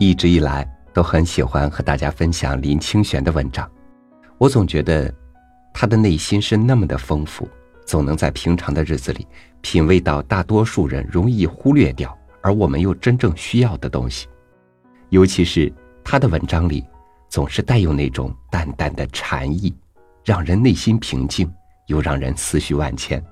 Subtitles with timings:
[0.00, 3.70] 一直以来都很喜欢和大家分享林清玄的文章，
[4.38, 5.14] 我总觉得
[5.74, 7.46] 他的内心是那么的丰富，
[7.84, 9.26] 总能在平常的日子里
[9.60, 14.26] 品味到大多数人容易忽略掉，而我们又真正需要的东西。
[15.10, 15.70] 尤其是
[16.02, 16.82] 他的文章里，
[17.28, 19.70] 总是带有那种淡淡的禅意，
[20.24, 21.52] 让人内心平静，
[21.88, 23.22] 又让人思绪万千。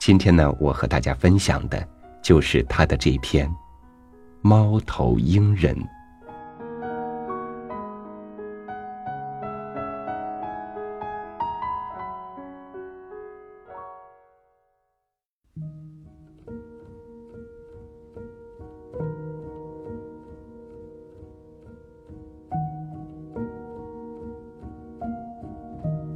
[0.00, 1.86] 今天呢，我和大家分享的
[2.22, 3.46] 就是他的这篇
[4.44, 5.72] 《猫头鹰人》。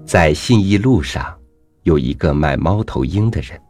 [0.04, 1.38] 在信义路上，
[1.84, 3.60] 有一个卖猫头鹰的人。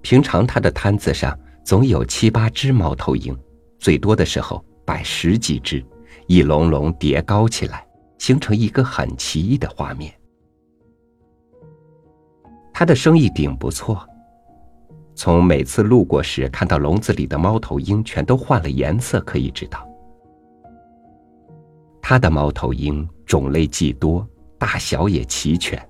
[0.00, 3.36] 平常他的摊子上总有七八只猫头鹰，
[3.80, 5.84] 最多的时候摆十几只，
[6.26, 7.84] 一笼笼叠高起来，
[8.18, 10.14] 形成一个很奇异的画面。
[12.72, 14.06] 他的生意顶不错，
[15.14, 19.88] 从每次路过时看到笼子里的猫头鹰全都换了颜色可以知道，
[22.02, 24.26] 他的猫头鹰种类既多，
[24.58, 25.82] 大小也齐全，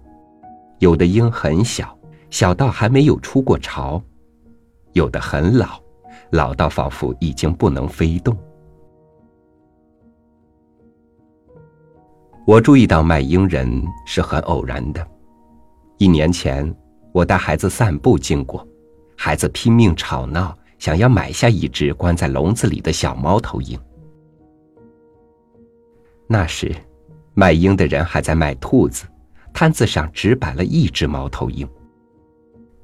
[0.79, 1.97] 有的鹰很小。
[2.31, 4.01] 小到还没有出过巢，
[4.93, 5.83] 有的很老，
[6.31, 8.37] 老到仿佛已经不能飞动。
[12.47, 15.07] 我注意到卖鹰人是很偶然的。
[15.99, 16.75] 一年前，
[17.13, 18.67] 我带孩子散步经过，
[19.17, 23.79] 孩子拼命吵闹，想要买下一只关在笼子里的小猫头鹰。
[26.27, 26.75] 那时，
[27.35, 29.05] 卖鹰的人还在卖兔子，
[29.53, 31.69] 摊子上只摆了一只猫头鹰。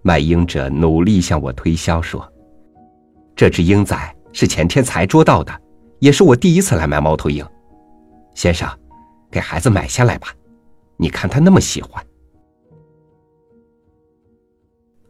[0.02, 2.30] 卖鹰者努力向我推销说
[3.36, 5.52] ：“这只鹰仔是前天才捉到的，
[5.98, 7.46] 也是我第一次来买猫头鹰。
[8.34, 8.66] 先生，
[9.30, 10.28] 给孩子买下来吧，
[10.96, 12.02] 你看他那么喜欢。”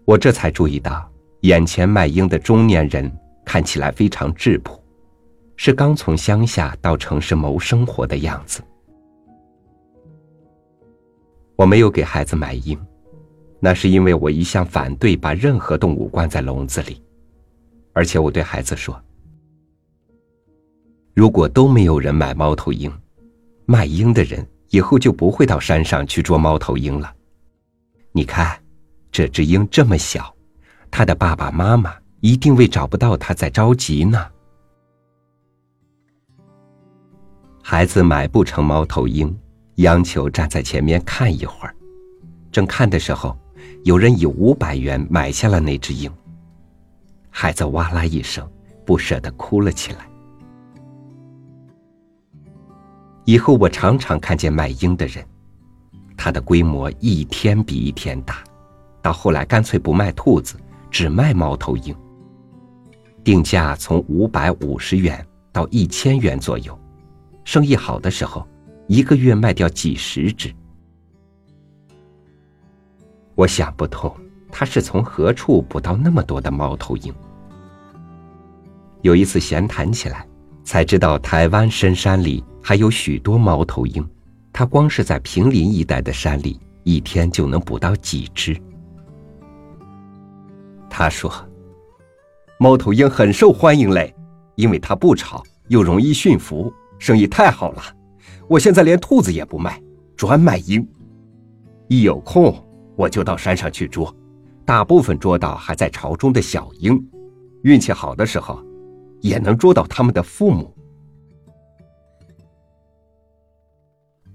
[0.04, 1.08] 我这才注意到，
[1.42, 3.10] 眼前卖鹰的中年人
[3.44, 4.82] 看起来非常质朴，
[5.56, 8.60] 是刚从乡下到城市谋生活的样子。
[11.54, 12.76] 我没有给孩子买鹰。
[13.60, 17.02] 那是因为我一向反对把任何动物关在笼子里，
[17.96, 19.02] 而且我对孩子说
[21.16, 22.92] ：“如果都没有人买猫头鹰，
[23.64, 27.10] 卖鹰的人以后就不会到山上去捉猫头鹰了。
[28.12, 28.62] 你看，
[29.10, 30.30] 这只鹰这么小，
[30.90, 34.26] 它的爸爸妈妈一定为找不到它在着急呢。”
[37.64, 39.34] 孩子买不成猫头鹰，
[39.76, 41.74] 央求站在前面看一会儿。
[42.52, 43.34] 正看的时候。
[43.84, 46.12] 有人以五百元买下了那只鹰。
[47.38, 48.50] 孩子哇啦一声，
[48.86, 50.08] 不舍得哭了起来。
[53.26, 55.22] 以后我常常看见卖鹰的人，
[56.16, 58.42] 他的规模一天比一天大，
[59.02, 60.58] 到后来干脆不卖兔子，
[60.90, 61.94] 只卖猫头鹰。
[63.22, 66.76] 定价从五百五十元到一千元左右，
[67.44, 68.48] 生意好的时候，
[68.86, 70.50] 一个月卖掉几十只。
[73.34, 74.10] 我想不通，
[74.50, 77.14] 他是从何处捕到那么多的猫头鹰。
[79.02, 80.26] 有一次闲谈起来，
[80.64, 84.04] 才知道台湾深山里还有许多猫头鹰，
[84.52, 88.56] 他光是在平林一带的山里，一天就能捕到几只。
[90.90, 91.32] 他说
[92.58, 94.14] ：“猫头鹰很受欢迎嘞，
[94.54, 97.82] 因为它不吵，又容易驯服，生意太好了。
[98.48, 99.80] 我现在连兔子也不卖，
[100.16, 100.86] 专卖鹰，
[101.88, 102.54] 一有空。”
[102.96, 104.10] 我就到山上去捉，
[104.64, 106.98] 大部分捉到还在巢中的小鹰，
[107.62, 108.58] 运气好的时候，
[109.28, 110.72] 也能捉到他们的父母。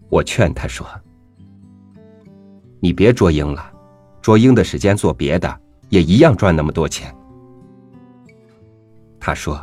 [0.09, 0.85] 我劝他说
[2.81, 3.71] ：“你别捉鹰了，
[4.21, 7.13] 捉鹰的时间做别的，也一样赚那么多钱。”
[9.19, 9.59] 他说：“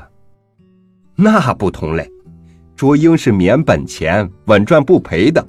[1.14, 2.10] 那不同嘞，
[2.74, 5.46] 捉鹰是免本钱，稳赚不赔的。”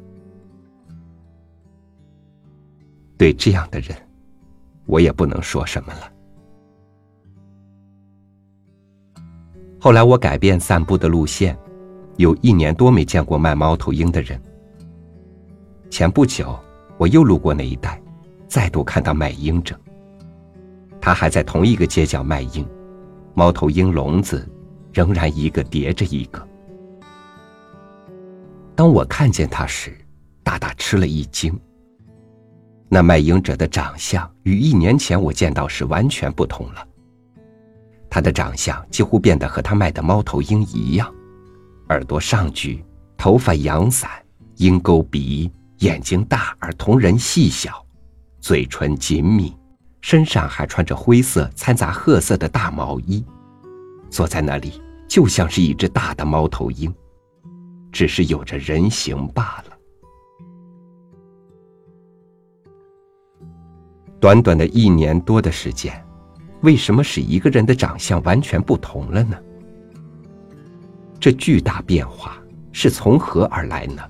[3.18, 3.96] 对这样的人，
[4.86, 6.12] 我也不能说什么了。
[9.80, 11.58] 后来我改变散步的路线，
[12.18, 14.42] 有一年多没见过卖猫头鹰的人。
[15.90, 16.60] 前不久，
[16.98, 18.02] 我又路过那一带，
[18.48, 19.80] 再度看到卖鹰者。
[21.02, 22.68] 他还在同一个街角卖鹰，
[23.34, 24.46] 猫头鹰笼子
[24.94, 26.46] 仍然一个叠着一个。
[28.76, 29.94] 当我看见他时，
[30.44, 31.58] 大大吃了一惊。
[32.90, 36.86] 那卖鹰者的长相与一年前我见到时完全不同了。
[38.10, 41.14] 他的长相几乎变得和他卖的猫头鹰一样，
[41.90, 42.84] 耳朵上举，
[43.18, 44.10] 头发扬散，
[44.56, 47.86] 鹰钩鼻，眼睛大而瞳仁细小，
[48.40, 49.54] 嘴唇紧抿，
[50.02, 53.24] 身上还穿着灰色掺杂褐色的大毛衣，
[54.10, 56.94] 坐在那里就像是一只大的猫头鹰，
[57.92, 59.78] 只是有着人形罢了。
[64.20, 66.06] 短短的一年多的时间，
[66.62, 69.38] 为什么使一个人的长相完全不同了呢？
[71.20, 72.38] 这巨大变化
[72.72, 74.02] 是从何而来呢？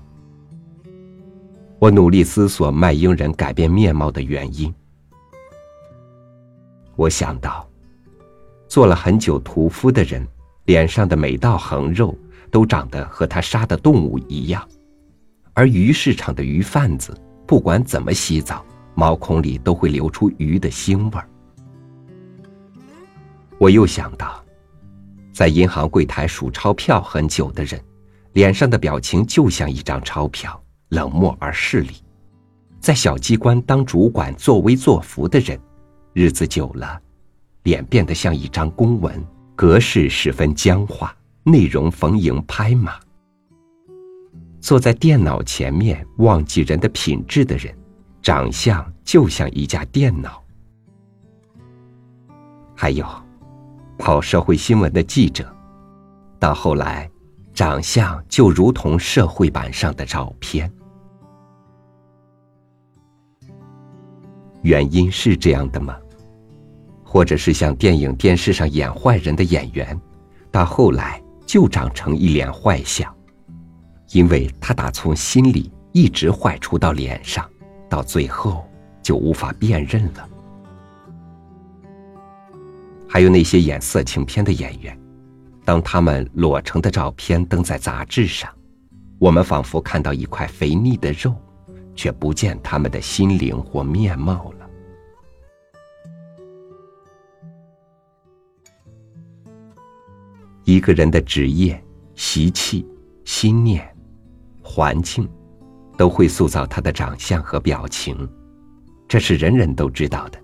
[1.78, 4.72] 我努力思索卖鹰人改变面貌的原因。
[6.96, 7.68] 我想到，
[8.68, 10.26] 做了很久屠夫的人，
[10.64, 12.16] 脸上的每道横肉
[12.50, 14.68] 都长得和他杀的动物一样，
[15.54, 18.64] 而鱼市场的鱼贩子不管怎么洗澡。
[18.92, 21.29] 毛孔里都会流出鱼的腥味儿。
[23.60, 24.42] 我又想到，
[25.34, 27.78] 在银行柜台数钞票很久的人，
[28.32, 30.58] 脸上的表情就像一张钞票，
[30.88, 31.92] 冷漠而势利；
[32.80, 35.60] 在小机关当主管作威作福的人，
[36.14, 36.98] 日子久了，
[37.64, 39.22] 脸变得像一张公文，
[39.54, 42.94] 格式十分僵化，内容逢迎拍马。
[44.58, 47.76] 坐在电脑前面忘记人的品质的人。
[48.22, 50.42] 长相就像一架电脑，
[52.76, 53.06] 还有
[54.00, 55.46] 跑社会新闻的记者，
[56.38, 57.08] 到后来，
[57.52, 60.72] 长相就如同社会版上的照片。
[64.62, 65.94] 原因是这样的吗？
[67.04, 70.00] 或者是像电影、电视上演坏人的演员，
[70.50, 73.14] 到后来就长成一脸坏相，
[74.12, 77.46] 因为他打从心里一直坏出到脸上。
[77.88, 78.64] 到最后
[79.02, 80.29] 就无法辨认了。
[83.12, 84.96] 还有那些演色情片的演员，
[85.64, 88.48] 当他们裸成的照片登在杂志上，
[89.18, 91.34] 我们仿佛看到一块肥腻的肉，
[91.96, 94.70] 却不见他们的心灵或面貌了。
[100.62, 101.82] 一个人的职业、
[102.14, 102.86] 习气、
[103.24, 103.92] 心念、
[104.62, 105.28] 环境。
[105.98, 108.26] 都会塑造他的长相和表情，
[109.06, 110.40] 这是人人都知道的。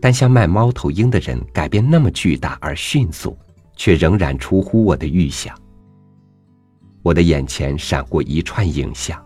[0.00, 3.36] 但像卖猫头鹰的人改变那么巨大而迅速，
[3.76, 5.56] 却仍然出乎我的预想。
[7.02, 9.20] 我的眼前闪过一串影像：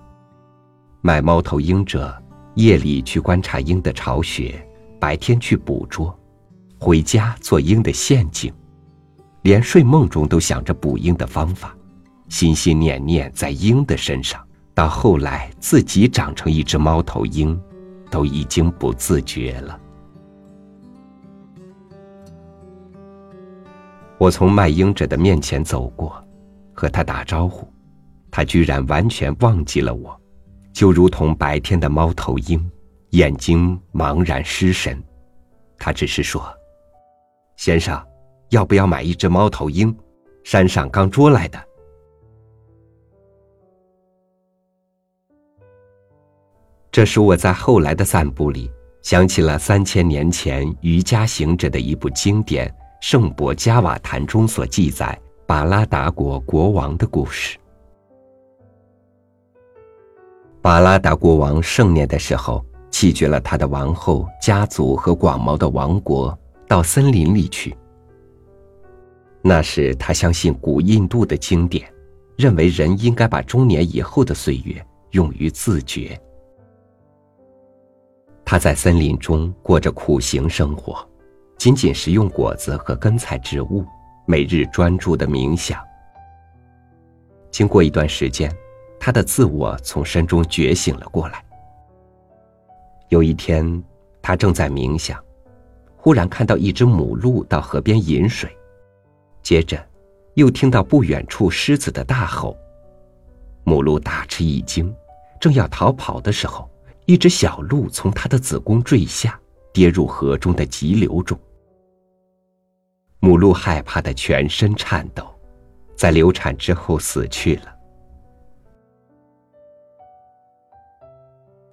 [1.00, 2.14] 卖猫头鹰者
[2.55, 4.55] 夜里去观察鹰的巢穴，
[5.00, 6.14] 白天去捕捉，
[6.78, 8.52] 回家做鹰的陷阱，
[9.43, 11.75] 连睡梦中都想着捕鹰的方法，
[12.28, 14.40] 心心念念在鹰的身上。
[14.75, 17.58] 到后来，自己长成一只猫头鹰，
[18.11, 19.80] 都已经不自觉了。
[24.20, 26.22] 我从卖鹰者的面前走过，
[26.75, 27.67] 和他打招呼，
[28.31, 30.14] 他居然完全忘记了我，
[30.75, 32.70] 就如同白天的猫头鹰，
[33.12, 35.02] 眼睛茫然失神。
[35.78, 36.46] 他只是说
[37.56, 37.99] ：“先生，
[38.50, 39.96] 要不要买一只猫头鹰？
[40.44, 41.58] 山上刚捉来的。”
[46.93, 48.70] 这使我在后来的散步里
[49.00, 52.69] 想起了三千年前瑜伽行者的一部经典
[53.00, 57.58] 《圣伯加瓦坛》中所记载巴拉达国国王的故事。
[60.60, 66.38] 巴拉达国王盛年的时候，弃绝了他的王后、家族和广袤的王国，
[66.69, 67.74] 到森林里去。
[69.40, 71.90] 那时他相信古印度的经典，
[72.36, 76.20] 认为人应该把中年以后的岁月用于自觉。
[78.44, 81.08] 他在森林中过着苦行生活，
[81.60, 83.84] 仅仅食用果子和根菜植物，
[84.24, 85.79] 每日专注的冥想。
[87.50, 88.50] 经过一段时间，
[88.98, 91.44] 他的自我从深中觉醒了过来。
[93.10, 93.84] 有一天，
[94.22, 95.22] 他正在冥想，
[95.98, 98.50] 忽然看到一只母鹿到河边饮水，
[99.43, 99.86] 接着，
[100.36, 102.56] 又听到不远处狮子的大吼。
[103.64, 104.90] 母鹿大吃一惊，
[105.38, 106.67] 正要逃跑的时候。
[107.05, 109.38] 一只小鹿从它的子宫坠下，
[109.74, 111.38] 跌入河中的急流中。
[113.20, 115.24] 母鹿害怕的全身颤抖，
[115.94, 117.74] 在流产之后死去了。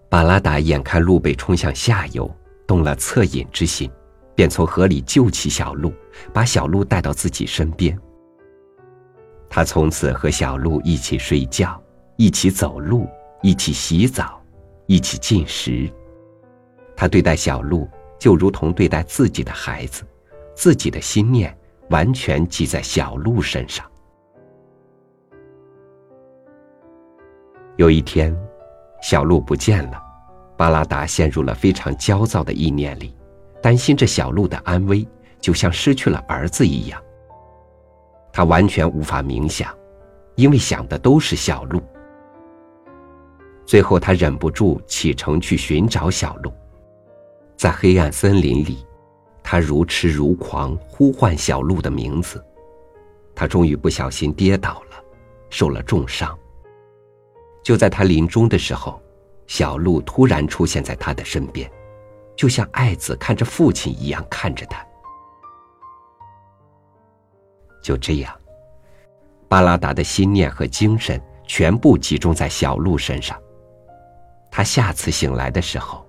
[0.09, 2.29] 巴拉达眼看鹿被冲向下游，
[2.67, 3.89] 动了恻隐之心，
[4.35, 5.93] 便从河里救起小鹿，
[6.33, 7.97] 把小鹿带到自己身边。
[9.49, 11.81] 他从此和小鹿一起睡觉，
[12.17, 13.07] 一起走路，
[13.41, 14.41] 一起洗澡。
[14.89, 15.91] 一起进食。
[16.95, 20.01] 他对待小鹿就如同对待自己的孩子，
[20.57, 21.55] 自己的心念
[21.91, 23.85] 完全记在小鹿身上。
[27.75, 28.35] 有一天，
[29.03, 30.01] 小鹿不见了，
[30.57, 33.15] 巴拉达陷入了非常焦躁的意念里，
[33.61, 35.07] 担心着小鹿的安危，
[35.39, 36.99] 就像失去了儿子一样。
[38.33, 39.71] 他完全无法冥想，
[40.33, 41.79] 因为想的都是小鹿。
[43.63, 46.51] 最后，他忍不住启程去寻找小鹿。
[47.55, 48.83] 在黑暗森林里，
[49.49, 52.43] 他如痴如狂，呼唤小鹿的名字。
[53.33, 55.01] 他终于不小心跌倒了，
[55.49, 56.37] 受了重伤。
[57.63, 59.01] 就在他临终的时候，
[59.45, 61.71] 小鹿突然出现在他的身边，
[62.35, 64.85] 就像爱子看着父亲一样看着他。
[67.81, 68.37] 就这样，
[69.47, 73.41] 巴拉达的心念和精神全部集中在小鹿身上。
[74.51, 76.05] 他下次醒来的时候，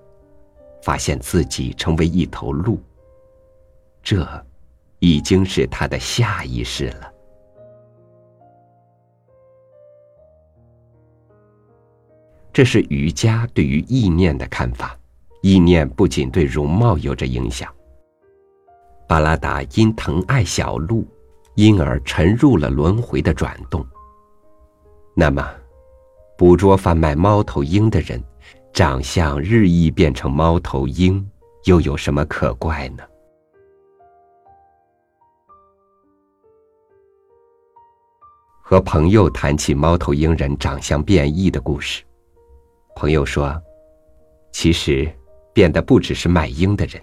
[0.83, 2.77] 发现自己成为一头鹿。
[4.01, 4.45] 这，
[4.99, 7.13] 已经是他的下一世了。
[12.51, 14.95] 这是瑜伽对于意念的看法。
[15.41, 17.73] 意念不仅对容貌有着影响。
[19.07, 21.07] 巴拉达因疼爱小鹿，
[21.55, 23.85] 因而沉入了轮回的转动。
[25.15, 25.49] 那么，
[26.37, 28.21] 捕捉贩卖猫头鹰的人，
[28.73, 31.25] 长相日益变成猫头鹰，
[31.63, 33.03] 又有什么可怪呢？
[38.69, 42.03] 和朋友谈起猫头鹰人长相变异的故事。
[42.95, 43.59] 朋友说
[44.53, 45.11] ：“其实，
[45.51, 47.01] 变的不只是卖鹰的人，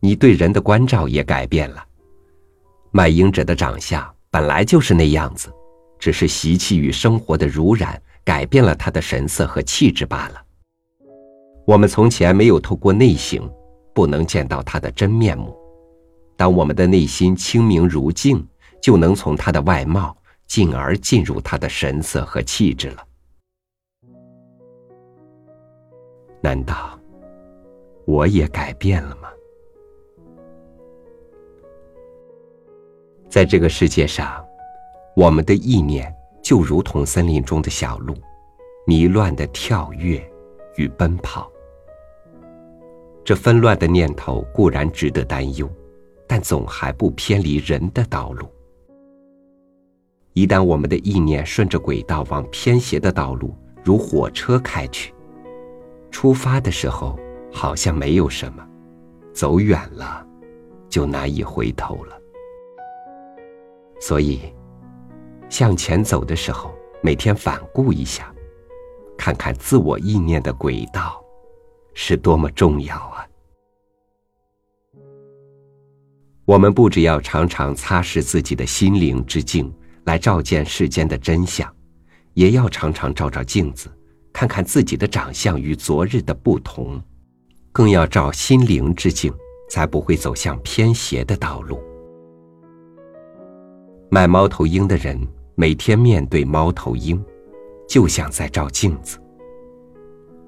[0.00, 1.84] 你对人的关照也改变了。
[2.92, 5.52] 卖鹰者的长相本来就是那样子，
[5.98, 10.42] 只是习气与生活的濡染改变了他的神色和气质罢了。
[11.66, 13.46] 我们从前没有透过内省，
[13.94, 15.54] 不能见到他的真面目。
[16.38, 18.42] 当我们的内心清明如镜，
[18.80, 23.06] 就能从他的外貌，进而进入他的神色和气质了。”
[26.40, 26.98] 难道
[28.04, 29.28] 我也改变了吗？
[33.28, 34.44] 在这个世界上，
[35.16, 38.14] 我们的意念就如同森林中的小鹿，
[38.86, 40.24] 迷乱的跳跃
[40.76, 41.50] 与奔跑。
[43.24, 45.68] 这纷乱的念头固然值得担忧，
[46.28, 48.46] 但总还不偏离人的道路。
[50.36, 55.14] 一旦我们的意念顺着轨道往偏斜的道路，如火车开去。
[56.10, 57.18] 出发的时候
[57.50, 58.62] 好像没有什么，
[59.32, 60.26] 走远了，
[60.90, 62.20] 就难以回头了。
[63.98, 64.42] 所以，
[65.48, 68.30] 向前走的时候，每天反顾一下，
[69.16, 71.18] 看看自我意念的轨道，
[71.94, 73.26] 是多么重要啊！
[76.44, 79.72] 我们不只要常常擦拭自己的心灵之镜，
[80.06, 81.72] 来照见世间的真相，
[82.34, 83.88] 也要常常照照镜子。
[84.32, 87.00] 看看自己的长相与昨日的不同，
[87.72, 89.32] 更要照心灵之镜，
[89.70, 91.80] 才不会走向偏斜的道路。
[94.10, 95.18] 卖猫头鹰的人
[95.54, 97.22] 每天面对猫头鹰，
[97.88, 99.18] 就像在照镜子。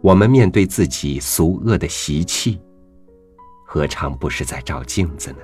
[0.02, 2.60] 我们面对自己俗恶的习气，
[3.66, 5.38] 何尝不是在照镜子呢？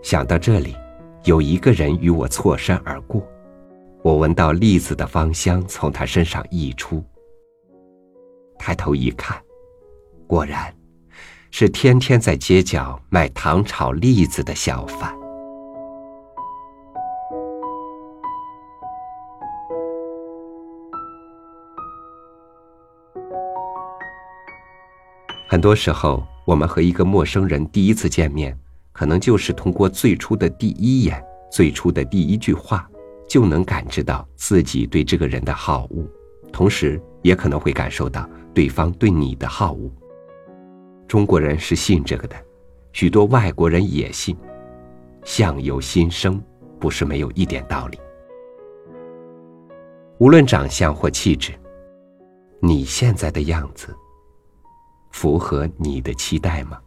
[0.00, 0.76] 想到这里，
[1.26, 3.20] 有一个人与我错身而过。
[4.04, 7.04] 我闻到栗子的芳香从他身上溢出。
[8.56, 9.36] 抬头一看，
[10.28, 10.72] 果然，
[11.50, 15.12] 是天天在街角卖糖炒栗子的小贩。
[25.48, 28.56] 很多时候，我们和一个陌生人第一次见面，
[28.96, 31.22] 可能就是通过最初的第一眼、
[31.52, 32.88] 最初的第一句话。
[33.28, 36.08] 就能感知到自己对这个人的好恶，
[36.52, 38.24] 同时也可能会感受到
[38.54, 39.90] 对方对你的好恶。
[41.08, 42.36] 中国人是信这个的，
[42.92, 44.36] 许多外国人也信。
[45.24, 46.40] 相由心生，
[46.78, 47.98] 不是没有一点道理。
[50.18, 51.52] 无论长相或气质，
[52.60, 53.92] 你现在的样子
[55.10, 56.78] 符合你的期待吗？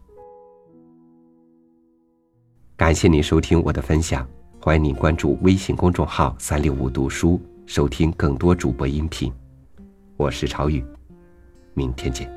[2.80, 4.26] 感谢您收听我的分享。
[4.62, 9.30] 欢迎您关注微信公众号“三六五读书”，收听更多主播音频。
[10.16, 10.82] 我是朝宇，
[11.74, 12.32] 明天见。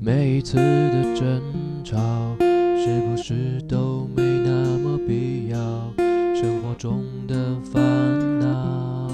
[0.00, 1.40] 每一次的争
[1.84, 1.96] 吵，
[2.40, 5.58] 是不是都没那么必要？
[6.34, 7.80] 生活中的烦
[8.40, 9.08] 恼，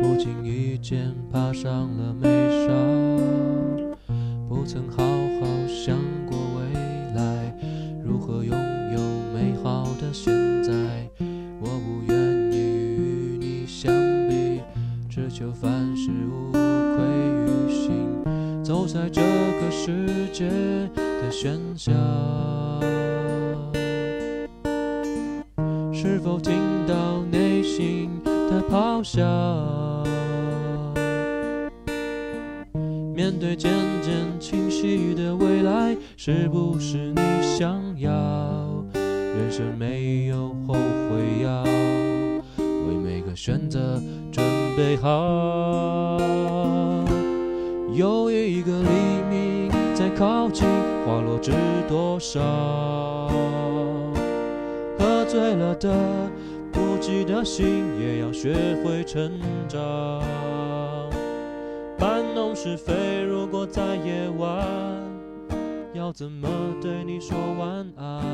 [0.00, 2.26] 不经意间爬上了眉
[2.66, 3.49] 梢。
[4.50, 6.74] 不曾好好想过未
[7.14, 7.54] 来，
[8.04, 8.52] 如何拥
[8.92, 8.98] 有
[9.32, 10.72] 美好的现在？
[11.60, 13.94] 我不愿意与你相
[14.28, 14.60] 比，
[15.08, 16.60] 只求凡事无愧
[17.46, 20.48] 于心，走在这个世界
[20.96, 21.92] 的喧嚣。
[25.92, 26.52] 是否听
[48.10, 48.88] 有一个黎
[49.28, 50.66] 明在靠近，
[51.04, 51.52] 花落知
[51.88, 52.40] 多少？
[54.98, 55.94] 喝醉了的
[56.72, 57.66] 不羁的心，
[58.00, 59.30] 也要学会成
[59.68, 60.22] 长。
[61.98, 64.66] 搬弄是非，如果在夜晚，
[65.92, 66.48] 要怎么
[66.80, 68.24] 对你说晚安？